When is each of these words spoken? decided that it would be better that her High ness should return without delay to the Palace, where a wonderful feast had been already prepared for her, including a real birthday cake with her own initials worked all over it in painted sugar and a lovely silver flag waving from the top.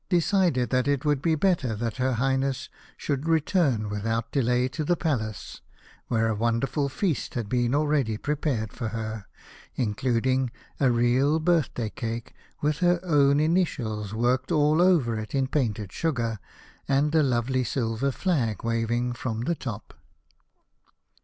decided 0.09 0.71
that 0.71 0.87
it 0.87 1.05
would 1.05 1.21
be 1.21 1.35
better 1.35 1.75
that 1.75 1.97
her 1.97 2.13
High 2.13 2.35
ness 2.37 2.69
should 2.97 3.27
return 3.27 3.87
without 3.87 4.31
delay 4.31 4.67
to 4.69 4.83
the 4.83 4.95
Palace, 4.95 5.61
where 6.07 6.27
a 6.27 6.33
wonderful 6.33 6.89
feast 6.89 7.35
had 7.35 7.47
been 7.47 7.75
already 7.75 8.17
prepared 8.17 8.73
for 8.73 8.87
her, 8.87 9.27
including 9.75 10.49
a 10.79 10.89
real 10.91 11.39
birthday 11.39 11.91
cake 11.91 12.33
with 12.61 12.79
her 12.79 12.99
own 13.03 13.39
initials 13.39 14.11
worked 14.11 14.51
all 14.51 14.81
over 14.81 15.19
it 15.19 15.35
in 15.35 15.45
painted 15.45 15.91
sugar 15.91 16.39
and 16.87 17.13
a 17.13 17.21
lovely 17.21 17.63
silver 17.63 18.09
flag 18.11 18.63
waving 18.63 19.13
from 19.13 19.41
the 19.41 19.53
top. 19.53 19.93